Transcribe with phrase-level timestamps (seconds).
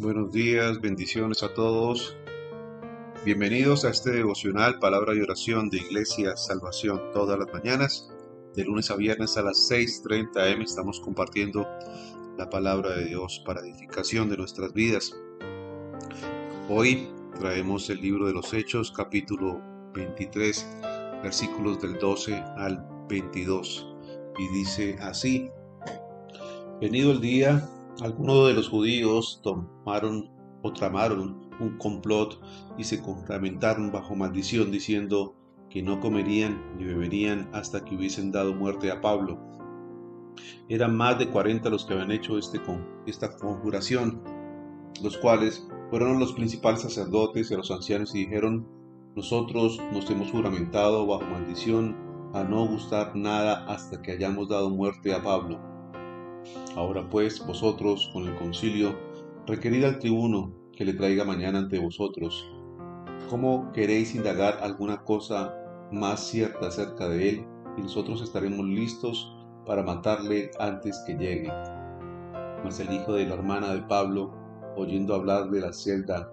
[0.00, 2.16] Buenos días, bendiciones a todos.
[3.22, 8.08] Bienvenidos a este devocional Palabra y Oración de Iglesia Salvación todas las mañanas.
[8.56, 11.68] De lunes a viernes a las 6.30 am estamos compartiendo
[12.38, 15.14] la palabra de Dios para edificación de nuestras vidas.
[16.70, 17.06] Hoy
[17.38, 19.60] traemos el libro de los Hechos, capítulo
[19.92, 20.66] 23,
[21.22, 23.86] versículos del 12 al 22.
[24.38, 25.50] Y dice así,
[26.80, 27.68] venido el día,
[28.02, 30.30] algunos de los judíos tomaron
[30.62, 32.40] o tramaron un complot
[32.78, 35.34] y se complementaron bajo maldición diciendo
[35.68, 39.38] que no comerían ni beberían hasta que hubiesen dado muerte a Pablo.
[40.68, 42.60] Eran más de 40 los que habían hecho este,
[43.06, 44.22] esta conjuración,
[45.02, 48.66] los cuales fueron los principales sacerdotes y los ancianos y dijeron,
[49.14, 51.96] nosotros nos hemos juramentado bajo maldición
[52.32, 55.60] a no gustar nada hasta que hayamos dado muerte a Pablo.
[56.76, 58.94] Ahora pues, vosotros, con el concilio,
[59.46, 62.46] requerid al tribuno que le traiga mañana ante vosotros.
[63.28, 65.54] ¿Cómo queréis indagar alguna cosa
[65.92, 67.46] más cierta acerca de él?
[67.76, 71.52] Y nosotros estaremos listos para matarle antes que llegue.
[72.64, 74.32] Mas el hijo de la hermana de Pablo,
[74.76, 76.30] oyendo hablar de la celda,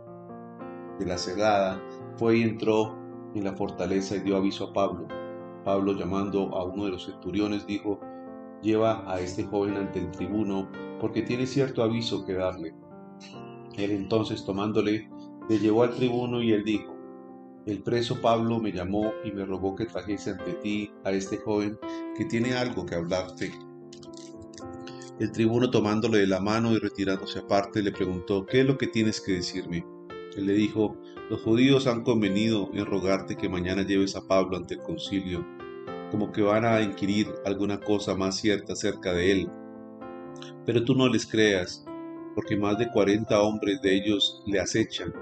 [0.99, 1.81] de la cegada,
[2.17, 2.95] fue y entró
[3.35, 5.07] en la fortaleza y dio aviso a Pablo.
[5.63, 7.99] Pablo, llamando a uno de los centuriones, dijo,
[8.61, 10.69] lleva a este joven ante el tribuno,
[10.99, 12.73] porque tiene cierto aviso que darle.
[13.75, 15.09] Él entonces tomándole,
[15.49, 16.95] le llevó al tribuno y él dijo,
[17.65, 21.77] el preso Pablo me llamó y me rogó que trajese ante ti a este joven
[22.17, 23.51] que tiene algo que hablarte.
[25.19, 28.87] El tribuno tomándole de la mano y retirándose aparte le preguntó, ¿qué es lo que
[28.87, 29.85] tienes que decirme?
[30.37, 30.95] Él le dijo,
[31.29, 35.56] los judíos han convenido en rogarte que mañana lleves a Pablo ante el concilio
[36.11, 39.51] como que van a inquirir alguna cosa más cierta acerca de él.
[40.65, 41.85] Pero tú no les creas,
[42.35, 45.13] porque más de cuarenta hombres de ellos le acechan,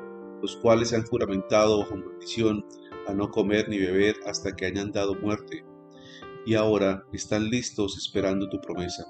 [0.41, 2.65] los cuales han juramentado bajo maldición
[3.07, 5.63] a no comer ni beber hasta que hayan dado muerte,
[6.45, 9.05] y ahora están listos esperando tu promesa.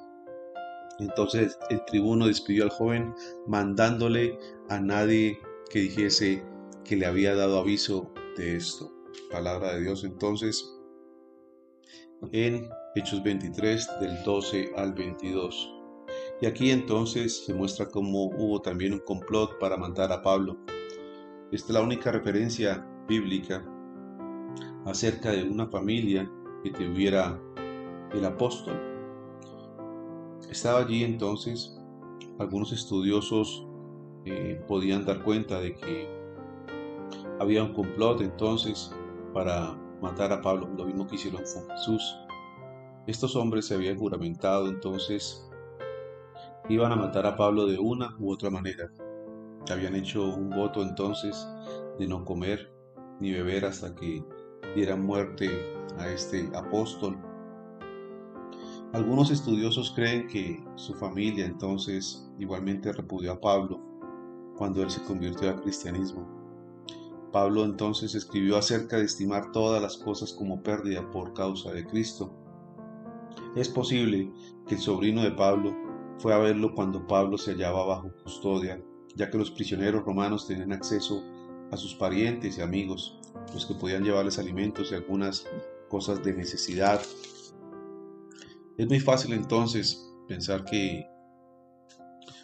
[0.99, 3.13] Entonces el tribuno despidió al joven,
[3.47, 4.37] mandándole
[4.69, 6.45] a nadie que dijese
[6.85, 8.93] que le había dado aviso de esto.
[9.31, 10.74] Palabra de Dios entonces
[12.31, 15.73] en Hechos 23 del 12 al 22.
[16.41, 20.57] Y aquí entonces se muestra cómo hubo también un complot para matar a Pablo.
[21.51, 23.65] Esta es la única referencia bíblica
[24.85, 26.29] acerca de una familia
[26.63, 27.39] que tuviera
[28.13, 28.79] el apóstol.
[30.49, 31.77] Estaba allí entonces,
[32.39, 33.65] algunos estudiosos
[34.25, 36.07] eh, podían dar cuenta de que
[37.39, 38.91] había un complot entonces
[39.33, 42.17] para matar a Pablo, lo mismo que hicieron con Jesús.
[43.07, 45.47] Estos hombres se habían juramentado entonces,
[46.69, 48.91] iban a matar a Pablo de una u otra manera.
[49.69, 51.47] Habían hecho un voto entonces
[51.99, 52.71] de no comer
[53.19, 54.23] ni beber hasta que
[54.75, 55.49] dieran muerte
[55.97, 57.17] a este apóstol.
[58.93, 63.79] Algunos estudiosos creen que su familia entonces igualmente repudió a Pablo
[64.57, 66.44] cuando él se convirtió al cristianismo.
[67.35, 72.33] Pablo entonces escribió acerca de estimar todas las cosas como pérdida por causa de Cristo.
[73.57, 74.31] Es posible
[74.65, 75.75] que el sobrino de Pablo
[76.17, 78.81] fue a verlo cuando Pablo se hallaba bajo custodia,
[79.17, 81.21] ya que los prisioneros romanos tenían acceso
[81.73, 83.19] a sus parientes y amigos,
[83.53, 85.45] los que podían llevarles alimentos y algunas
[85.89, 87.01] cosas de necesidad.
[88.77, 91.05] Es muy fácil entonces pensar que,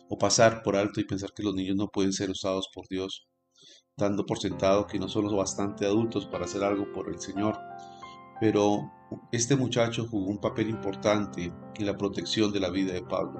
[0.09, 3.30] o pasar por alto y pensar que los niños no pueden ser usados por Dios
[3.97, 7.57] dando por sentado que no son los bastante adultos para hacer algo por el Señor.
[8.39, 8.91] Pero
[9.31, 13.39] este muchacho jugó un papel importante en la protección de la vida de Pablo.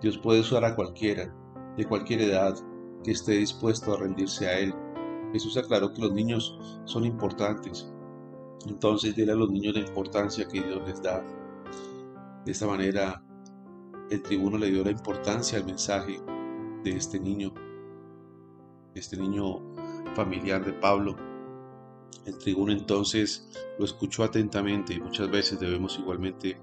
[0.00, 1.34] Dios puede usar a cualquiera,
[1.76, 2.54] de cualquier edad,
[3.02, 4.74] que esté dispuesto a rendirse a Él.
[5.32, 7.90] Jesús aclaró que los niños son importantes.
[8.66, 11.24] Entonces dile a los niños la importancia que Dios les da.
[12.44, 13.22] De esta manera,
[14.10, 16.20] el tribuno le dio la importancia al mensaje
[16.84, 17.52] de este niño
[18.94, 19.60] este niño
[20.14, 21.16] familiar de Pablo.
[22.26, 26.60] El tribuno entonces lo escuchó atentamente y muchas veces debemos igualmente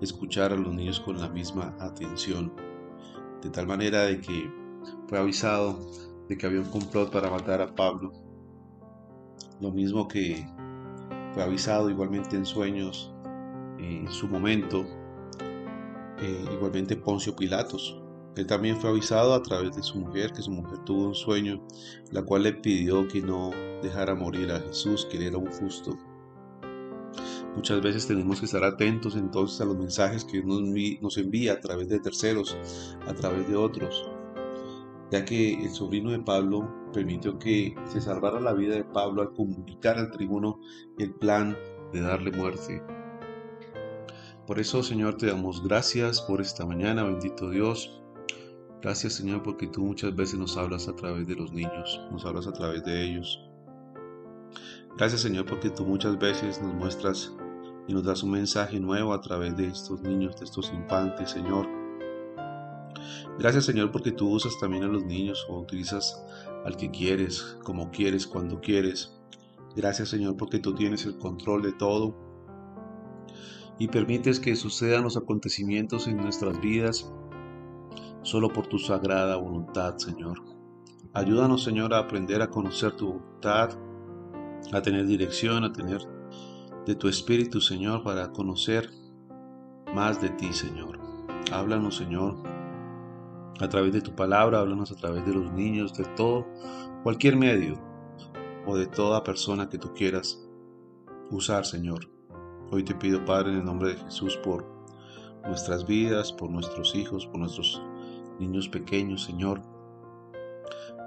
[0.00, 2.52] escuchar a los niños con la misma atención,
[3.42, 4.50] de tal manera de que
[5.08, 5.78] fue avisado
[6.28, 8.12] de que había un complot para matar a Pablo,
[9.60, 10.46] lo mismo que
[11.34, 13.12] fue avisado igualmente en sueños
[13.78, 14.86] en su momento,
[16.20, 17.99] eh, igualmente Poncio Pilatos,
[18.36, 21.60] él también fue avisado a través de su mujer, que su mujer tuvo un sueño,
[22.10, 23.50] la cual le pidió que no
[23.82, 25.98] dejara morir a Jesús, que él era un justo.
[27.56, 31.88] Muchas veces tenemos que estar atentos entonces a los mensajes que nos envía a través
[31.88, 32.56] de terceros,
[33.06, 34.08] a través de otros.
[35.10, 39.32] ya que el sobrino de Pablo permitió que se salvara la vida de Pablo al
[39.32, 40.60] comunicar al tribuno
[40.98, 41.58] el plan
[41.92, 42.80] de darle muerte.
[44.46, 48.00] Por eso, Señor, te damos gracias por esta mañana, bendito Dios.
[48.82, 52.46] Gracias, Señor, porque tú muchas veces nos hablas a través de los niños, nos hablas
[52.46, 53.38] a través de ellos.
[54.96, 57.30] Gracias, Señor, porque tú muchas veces nos muestras
[57.86, 61.68] y nos das un mensaje nuevo a través de estos niños, de estos infantes, Señor.
[63.38, 66.24] Gracias, Señor, porque tú usas también a los niños o utilizas
[66.64, 69.14] al que quieres, como quieres, cuando quieres.
[69.76, 72.14] Gracias, Señor, porque tú tienes el control de todo
[73.78, 77.10] y permites que sucedan los acontecimientos en nuestras vidas
[78.22, 80.42] solo por tu sagrada voluntad, Señor.
[81.12, 83.70] Ayúdanos, Señor, a aprender a conocer tu voluntad,
[84.72, 86.00] a tener dirección, a tener
[86.86, 88.90] de tu Espíritu, Señor, para conocer
[89.94, 90.98] más de ti, Señor.
[91.52, 92.36] Háblanos, Señor,
[93.60, 96.46] a través de tu palabra, háblanos a través de los niños, de todo,
[97.02, 97.80] cualquier medio
[98.66, 100.46] o de toda persona que tú quieras
[101.30, 102.08] usar, Señor.
[102.70, 104.64] Hoy te pido, Padre, en el nombre de Jesús, por
[105.44, 107.82] nuestras vidas, por nuestros hijos, por nuestros
[108.40, 109.62] niños pequeños, Señor,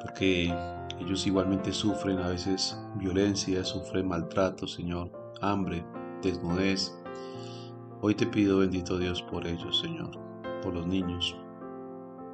[0.02, 0.54] porque
[1.00, 5.86] ellos igualmente sufren a veces violencia, sufren maltrato, Señor, hambre,
[6.22, 6.98] desnudez.
[8.02, 10.12] Hoy te pido, bendito Dios, por ellos, Señor,
[10.62, 11.36] por los niños.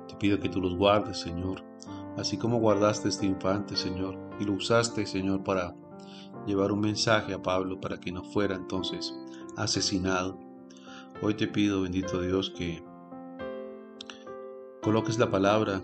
[0.07, 1.63] Te pido que tú los guardes, Señor,
[2.17, 5.75] así como guardaste este infante, Señor, y lo usaste, Señor, para
[6.45, 9.15] llevar un mensaje a Pablo para que no fuera entonces
[9.55, 10.39] asesinado.
[11.21, 12.81] Hoy te pido, bendito Dios, que
[14.81, 15.81] coloques la palabra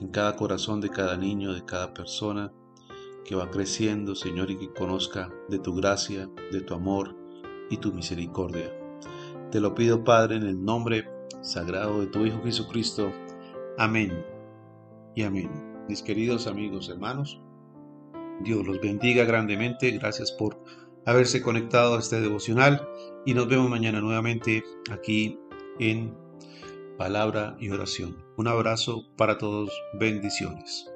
[0.00, 2.52] en cada corazón de cada niño, de cada persona
[3.24, 7.16] que va creciendo, Señor, y que conozca de tu gracia, de tu amor
[7.70, 8.72] y tu misericordia.
[9.50, 11.08] Te lo pido, Padre, en el nombre
[11.42, 13.12] sagrado de tu Hijo Jesucristo.
[13.78, 14.24] Amén
[15.14, 15.50] y amén.
[15.88, 17.40] Mis queridos amigos, hermanos,
[18.40, 19.90] Dios los bendiga grandemente.
[19.92, 20.62] Gracias por
[21.04, 22.86] haberse conectado a este devocional
[23.24, 25.38] y nos vemos mañana nuevamente aquí
[25.78, 26.25] en
[26.96, 28.16] palabra y oración.
[28.36, 30.90] Un abrazo para todos, bendiciones.